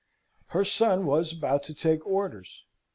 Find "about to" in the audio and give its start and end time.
1.31-1.75